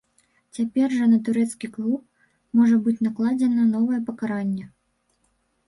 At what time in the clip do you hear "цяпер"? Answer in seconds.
0.57-0.87